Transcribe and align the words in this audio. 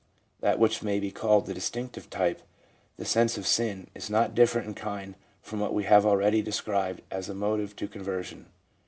That 0.39 0.57
which 0.57 0.81
may 0.81 0.99
be 0.99 1.11
called 1.11 1.45
the 1.45 1.53
distinctive 1.53 2.09
type, 2.09 2.41
the 2.97 3.05
sense 3.05 3.37
of 3.37 3.45
sin, 3.45 3.85
is 3.93 4.09
not 4.09 4.33
different 4.33 4.67
in 4.67 4.73
kind 4.73 5.13
from 5.43 5.59
what 5.59 5.75
we 5.75 5.83
have 5.83 6.07
already 6.07 6.37
seen 6.39 6.45
described 6.45 7.01
as 7.11 7.29
a 7.29 7.35
motive 7.35 7.75
to 7.75 7.87
conversion. 7.87 8.47